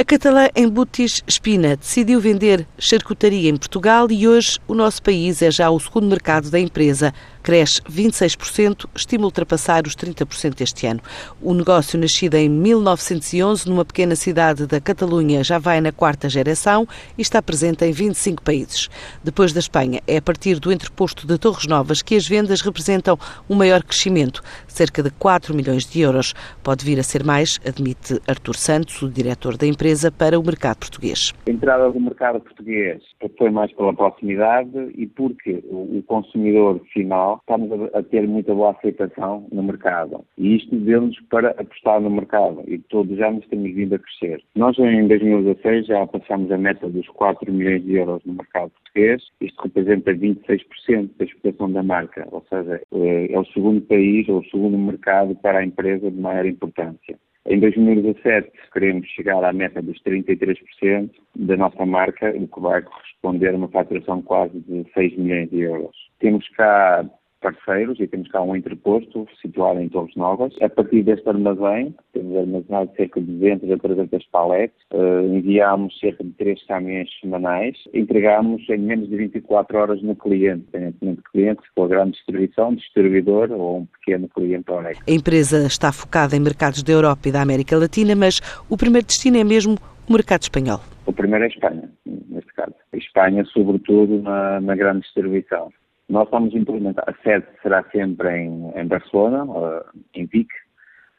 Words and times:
A 0.00 0.04
catalã 0.04 0.46
Embutis 0.54 1.24
Espina 1.26 1.76
decidiu 1.76 2.20
vender 2.20 2.64
charcutaria 2.78 3.50
em 3.50 3.56
Portugal 3.56 4.06
e 4.12 4.28
hoje 4.28 4.60
o 4.68 4.72
nosso 4.72 5.02
país 5.02 5.42
é 5.42 5.50
já 5.50 5.68
o 5.70 5.80
segundo 5.80 6.06
mercado 6.06 6.52
da 6.52 6.60
empresa. 6.60 7.12
Cresce 7.42 7.80
26%, 7.82 8.86
estima 8.94 9.24
ultrapassar 9.24 9.86
os 9.86 9.96
30% 9.96 10.60
este 10.60 10.86
ano. 10.86 11.00
O 11.40 11.52
negócio, 11.52 11.98
nascido 11.98 12.34
em 12.34 12.48
1911 12.48 13.68
numa 13.68 13.84
pequena 13.84 14.14
cidade 14.14 14.66
da 14.66 14.80
Catalunha, 14.80 15.42
já 15.42 15.58
vai 15.58 15.80
na 15.80 15.90
quarta 15.90 16.28
geração 16.28 16.86
e 17.16 17.22
está 17.22 17.42
presente 17.42 17.84
em 17.84 17.90
25 17.90 18.42
países. 18.42 18.88
Depois 19.24 19.52
da 19.52 19.60
Espanha, 19.60 20.00
é 20.06 20.18
a 20.18 20.22
partir 20.22 20.60
do 20.60 20.70
entreposto 20.70 21.26
de 21.26 21.38
Torres 21.38 21.66
Novas 21.66 22.02
que 22.02 22.14
as 22.14 22.28
vendas 22.28 22.60
representam 22.60 23.18
um 23.48 23.54
maior 23.56 23.82
crescimento, 23.82 24.42
cerca 24.68 25.02
de 25.02 25.10
4 25.10 25.54
milhões 25.54 25.86
de 25.86 26.00
euros. 26.00 26.34
Pode 26.62 26.84
vir 26.84 27.00
a 27.00 27.02
ser 27.02 27.24
mais, 27.24 27.58
admite 27.66 28.20
Artur 28.28 28.56
Santos, 28.56 29.00
o 29.02 29.08
diretor 29.08 29.56
da 29.56 29.66
empresa 29.66 29.87
empresa 29.88 30.12
para 30.12 30.38
o 30.38 30.44
mercado 30.44 30.80
português? 30.80 31.32
A 31.46 31.50
entrada 31.50 31.90
do 31.90 31.98
mercado 31.98 32.40
português 32.40 33.02
foi 33.38 33.50
mais 33.50 33.72
pela 33.72 33.94
proximidade 33.94 34.76
e 34.94 35.06
porque 35.06 35.64
o 35.70 36.02
consumidor 36.06 36.78
final 36.92 37.38
estamos 37.40 37.70
a 37.94 38.02
ter 38.02 38.28
muita 38.28 38.54
boa 38.54 38.72
aceitação 38.72 39.46
no 39.50 39.62
mercado. 39.62 40.22
E 40.36 40.56
isto 40.56 40.76
deu-nos 40.76 41.18
para 41.30 41.50
apostar 41.52 42.02
no 42.02 42.10
mercado 42.10 42.62
e 42.66 42.78
todos 42.78 43.14
os 43.14 43.20
anos 43.20 43.46
temos 43.48 43.74
vindo 43.74 43.94
a 43.94 43.98
crescer. 43.98 44.42
Nós 44.54 44.78
em 44.78 45.08
2016 45.08 45.86
já 45.86 46.06
passamos 46.06 46.52
a 46.52 46.58
meta 46.58 46.86
dos 46.86 47.08
4 47.08 47.50
milhões 47.50 47.82
de 47.82 47.94
euros 47.94 48.22
no 48.26 48.34
mercado 48.34 48.70
português. 48.70 49.22
Isto 49.40 49.62
representa 49.62 50.12
26% 50.12 51.10
da 51.18 51.24
exportação 51.24 51.72
da 51.72 51.82
marca, 51.82 52.28
ou 52.30 52.44
seja, 52.50 52.82
é, 52.92 53.32
é 53.32 53.38
o 53.38 53.46
segundo 53.46 53.80
país 53.82 54.28
ou 54.28 54.40
o 54.40 54.44
segundo 54.50 54.76
mercado 54.76 55.34
para 55.36 55.60
a 55.60 55.64
empresa 55.64 56.10
de 56.10 56.20
maior 56.20 56.44
importância. 56.44 57.17
Em 57.50 57.58
2017 57.60 58.52
queremos 58.74 59.08
chegar 59.08 59.42
à 59.42 59.54
meta 59.54 59.80
dos 59.80 59.98
33% 60.02 61.10
da 61.34 61.56
nossa 61.56 61.86
marca, 61.86 62.30
o 62.36 62.46
que 62.46 62.60
vai 62.60 62.82
corresponder 62.82 63.54
a 63.54 63.56
uma 63.56 63.68
faturação 63.68 64.20
quase 64.20 64.60
de 64.60 64.84
6 64.92 65.16
milhões 65.16 65.48
de 65.48 65.60
euros. 65.60 65.96
Temos 66.18 66.46
cá 66.50 67.08
parceiros 67.40 67.98
e 68.00 68.06
temos 68.06 68.28
cá 68.28 68.42
um 68.42 68.54
entreposto 68.54 69.26
situado 69.40 69.80
em 69.80 69.88
Torres 69.88 70.14
Novas. 70.16 70.54
A 70.60 70.68
partir 70.68 71.02
deste 71.02 71.28
armazém, 71.28 71.94
temos 72.12 72.36
armazenado 72.36 72.90
cerca 72.96 73.20
de 73.20 73.26
200 73.26 73.70
a 73.70 73.78
300 73.78 74.26
paletes, 74.26 74.76
uh, 74.92 75.34
enviámos 75.34 75.98
cerca 75.98 76.24
de 76.24 76.30
3 76.30 76.66
caminhões 76.66 77.08
semanais, 77.20 77.76
entregámos 77.94 78.68
em 78.68 78.78
menos 78.78 79.08
de 79.08 79.16
24 79.16 79.78
horas 79.78 80.02
no 80.02 80.14
cliente, 80.16 80.64
independentemente 80.68 81.18
de 81.18 81.30
cliente, 81.30 81.62
se 81.62 81.68
for 81.74 81.88
grande 81.88 82.12
distribuição, 82.12 82.74
distribuidor 82.74 83.50
ou 83.52 83.78
um 83.78 83.86
pequeno 83.86 84.28
cliente 84.28 84.70
honesto. 84.70 85.02
A 85.06 85.12
empresa 85.12 85.66
está 85.66 85.92
focada 85.92 86.36
em 86.36 86.40
mercados 86.40 86.82
da 86.82 86.92
Europa 86.92 87.28
e 87.28 87.32
da 87.32 87.42
América 87.42 87.76
Latina, 87.76 88.14
mas 88.14 88.40
o 88.68 88.76
primeiro 88.76 89.06
destino 89.06 89.38
é 89.38 89.44
mesmo 89.44 89.76
o 90.08 90.12
mercado 90.12 90.42
espanhol. 90.42 90.80
O 91.06 91.12
primeiro 91.12 91.44
é 91.44 91.48
a 91.48 91.50
Espanha, 91.50 91.90
neste 92.06 92.52
caso. 92.54 92.74
A 92.92 92.96
Espanha, 92.96 93.44
sobretudo, 93.46 94.22
na, 94.22 94.60
na 94.60 94.74
grande 94.74 95.02
distribuição. 95.02 95.70
Nós 96.08 96.24
estamos 96.24 96.54
a 96.54 96.58
implementar, 96.58 97.04
a 97.06 97.12
sede 97.22 97.46
será 97.62 97.84
sempre 97.90 98.34
em, 98.34 98.72
em 98.74 98.86
Barcelona, 98.86 99.44
uh, 99.44 99.84
em 100.14 100.24
Vic. 100.24 100.48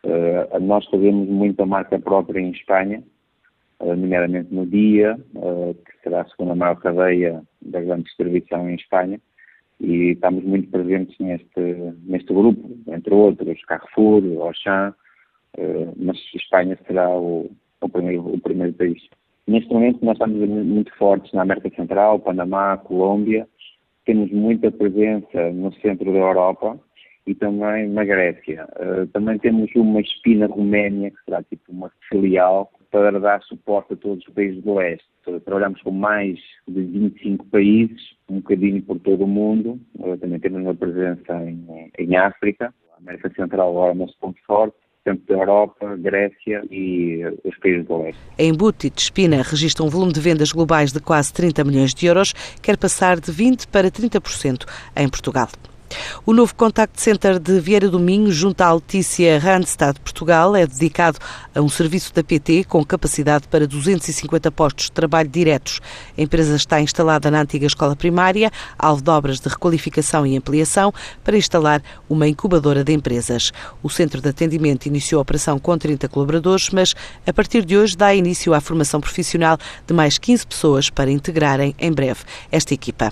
Uh, 0.04 0.59
nós 0.62 0.84
fazemos 0.86 1.30
muita 1.30 1.64
marca 1.64 2.00
própria 2.00 2.40
em 2.40 2.50
Espanha, 2.50 3.04
uh, 3.81 3.96
nomeadamente 3.96 4.52
no 4.52 4.66
Dia, 4.66 5.16
que 5.86 6.04
será 6.04 6.22
a 6.22 6.30
segunda 6.30 6.56
maior 6.56 6.76
cadeia 6.78 7.44
da 7.62 7.81
grande 7.81 8.06
distribuição 8.06 8.68
em 8.68 8.76
Espanha, 8.76 9.20
e 9.80 10.14
estamos 10.14 10.44
muito 10.44 10.72
presentes 10.72 11.16
neste, 11.20 11.62
neste 12.03 12.34
grupo, 12.34 12.76
entre 12.88 13.14
outros, 13.14 13.64
Carrefour, 13.66 14.24
Auchan, 14.42 14.94
mas 15.98 16.18
Espanha 16.34 16.78
será 16.88 17.09
o, 17.09 17.50
o, 17.80 17.90
primeiro, 17.90 18.34
o 18.34 18.42
primeiro 18.42 18.74
país. 18.74 19.02
Neste 19.48 19.72
momento 19.72 20.03
nós 20.03 20.16
estamos 20.16 20.38
muito 20.48 20.94
fortes 20.96 21.31
na 21.31 21.44
América 21.44 21.70
Central, 21.76 22.20
Panamá, 22.20 22.78
Colômbia, 22.78 23.48
temos 24.10 24.32
muita 24.32 24.72
presença 24.72 25.52
no 25.52 25.72
centro 25.76 26.12
da 26.12 26.18
Europa 26.18 26.80
e 27.28 27.36
também 27.36 27.88
na 27.90 28.03
Grécia. 28.03 28.68
Uh, 28.80 29.06
também 29.14 29.38
temos 29.38 29.70
uma 29.75 30.02
espina 30.02 30.47
Roménia, 30.47 31.12
que 31.12 31.18
será 31.25 31.44
tipo 31.44 31.72
uma 31.72 31.92
filial, 32.09 32.72
para 32.90 33.19
dar 33.19 33.40
suporte 33.44 33.94
a 33.94 33.98
todos 33.98 34.28
os 34.28 34.34
países 34.34 34.64
do 34.64 34.74
leste. 34.74 35.06
Trabalhamos 35.46 35.80
com 35.84 35.92
mais 35.92 36.40
de 36.68 36.81
25 36.81 37.46
países, 37.52 38.02
um 38.28 38.38
bocadinho 38.38 38.81
por 38.81 39.00
todo 39.00 39.25
o 39.25 39.28
mundo. 39.28 39.80
Uh, 40.00 40.18
também 40.18 40.40
temos 40.40 40.62
uma 40.62 40.74
presença 40.74 41.44
em, 41.44 41.92
em 42.00 42.16
África, 42.16 42.74
a 42.96 42.98
América 42.98 43.30
Central 43.36 43.69
agora 43.69 43.92
é 43.92 43.94
o 43.94 44.00
nosso 44.00 44.18
ponto 44.19 44.42
forte 44.48 44.75
centro 45.04 45.26
da 45.28 45.36
Europa, 45.36 45.96
Grécia 45.98 46.62
e 46.70 47.24
os 47.44 47.58
países 47.60 47.86
do 47.88 48.04
leste. 48.04 48.20
Em 48.38 48.54
Butit, 48.54 49.02
Espina 49.02 49.42
registra 49.42 49.84
um 49.84 49.90
volume 49.90 50.14
de 50.14 50.20
vendas 50.20 50.52
globais 50.52 50.92
de 50.92 51.00
quase 51.00 51.34
30 51.34 51.64
milhões 51.64 51.94
de 51.94 52.06
euros, 52.06 52.34
quer 52.62 52.78
passar 52.78 53.20
de 53.20 53.32
20% 53.32 53.68
para 53.68 53.90
30% 53.90 54.66
em 54.96 55.10
Portugal. 55.10 55.50
O 56.25 56.33
novo 56.33 56.53
Contact 56.53 57.01
Center 57.01 57.39
de 57.39 57.59
Vieira 57.59 57.89
do 57.89 58.00
Minho, 58.00 58.31
junto 58.31 58.61
à 58.61 58.72
Letícia 58.73 59.39
Randstad 59.39 60.00
Portugal, 60.00 60.55
é 60.55 60.67
dedicado 60.67 61.17
a 61.55 61.61
um 61.61 61.69
serviço 61.69 62.13
da 62.13 62.23
PT 62.23 62.66
com 62.66 62.83
capacidade 62.85 63.47
para 63.47 63.66
250 63.66 64.51
postos 64.51 64.85
de 64.85 64.91
trabalho 64.91 65.29
diretos. 65.29 65.79
A 66.17 66.22
empresa 66.22 66.55
está 66.55 66.79
instalada 66.81 67.31
na 67.31 67.41
antiga 67.41 67.66
escola 67.66 67.95
primária, 67.95 68.51
alvo 68.77 69.01
de 69.01 69.09
obras 69.09 69.39
de 69.39 69.50
requalificação 69.50 70.25
e 70.25 70.38
ampliação, 70.38 70.94
para 71.23 71.38
instalar 71.38 71.81
uma 72.07 72.27
incubadora 72.27 72.83
de 72.83 72.94
empresas. 72.94 73.51
O 73.81 73.89
centro 73.89 74.21
de 74.21 74.29
atendimento 74.29 74.85
iniciou 74.85 75.19
a 75.19 75.23
operação 75.23 75.57
com 75.57 75.77
30 75.77 76.07
colaboradores, 76.09 76.69
mas 76.69 76.94
a 77.25 77.33
partir 77.33 77.66
de 77.66 77.77
hoje 77.77 77.97
dá 77.97 78.13
início 78.13 78.53
à 78.53 78.61
formação 78.61 79.01
profissional 79.01 79.57
de 79.88 79.94
mais 79.94 80.17
15 80.17 80.45
pessoas 80.45 80.89
para 80.89 81.09
integrarem 81.09 81.73
em 81.79 81.91
breve 81.91 82.21
esta 82.51 82.73
equipa. 82.73 83.11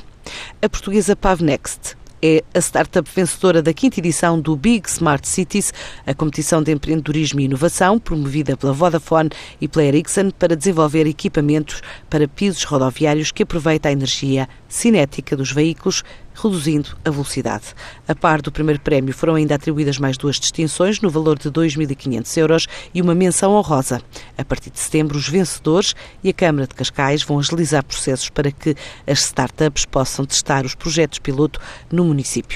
A 0.61 0.69
portuguesa 0.69 1.15
Pavnext 1.15 1.95
é 2.21 2.43
a 2.53 2.59
startup 2.59 3.09
vencedora 3.13 3.61
da 3.61 3.73
quinta 3.73 3.99
edição 3.99 4.39
do 4.39 4.55
Big 4.55 4.87
Smart 4.89 5.27
Cities, 5.27 5.73
a 6.05 6.13
competição 6.13 6.63
de 6.63 6.71
empreendedorismo 6.71 7.39
e 7.39 7.45
inovação 7.45 7.99
promovida 7.99 8.57
pela 8.57 8.73
Vodafone 8.73 9.29
e 9.61 9.67
pela 9.67 9.85
Ericsson 9.85 10.31
para 10.31 10.55
desenvolver 10.55 11.05
equipamentos 11.05 11.81
para 12.09 12.27
pisos 12.27 12.63
rodoviários 12.63 13.31
que 13.31 13.43
aproveita 13.43 13.89
a 13.89 13.91
energia 13.91 14.49
cinética 14.67 15.35
dos 15.35 15.51
veículos, 15.51 16.03
reduzindo 16.33 16.89
a 17.03 17.09
velocidade. 17.09 17.65
A 18.07 18.13
par 18.13 18.41
do 18.41 18.51
primeiro 18.51 18.79
prémio 18.79 19.13
foram 19.13 19.35
ainda 19.35 19.55
atribuídas 19.55 19.97
mais 19.97 20.17
duas 20.17 20.39
distinções 20.39 21.01
no 21.01 21.09
valor 21.09 21.37
de 21.37 21.49
2.500 21.49 22.37
euros 22.37 22.67
e 22.93 23.01
uma 23.01 23.15
menção 23.15 23.53
honrosa. 23.53 24.01
A 24.37 24.45
partir 24.45 24.69
de 24.69 24.79
setembro, 24.79 25.17
os 25.17 25.27
vencedores 25.27 25.95
e 26.23 26.29
a 26.29 26.33
Câmara 26.33 26.67
de 26.67 26.75
Cascais 26.75 27.23
vão 27.23 27.39
agilizar 27.39 27.83
processos 27.83 28.29
para 28.29 28.51
que 28.51 28.75
as 29.05 29.19
startups 29.19 29.85
possam 29.85 30.25
testar 30.25 30.65
os 30.65 30.75
projetos 30.75 31.19
piloto 31.19 31.59
no 31.91 32.05
município. 32.05 32.55